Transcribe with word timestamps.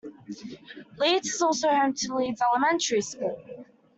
Leeds 0.97 1.27
is 1.35 1.41
also 1.43 1.69
home 1.69 1.93
to 1.93 2.15
Leeds 2.15 2.41
Elementary 2.41 3.01
School. 3.01 3.39